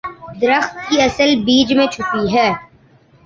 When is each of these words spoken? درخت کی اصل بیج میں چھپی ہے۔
درخت 0.41 0.73
کی 0.85 0.95
اصل 1.01 1.29
بیج 1.45 1.69
میں 1.77 1.87
چھپی 1.93 2.23
ہے۔ 2.35 2.49